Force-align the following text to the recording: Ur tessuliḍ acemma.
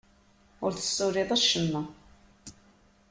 Ur 0.65 0.71
tessuliḍ 0.73 1.29
acemma. 1.37 1.81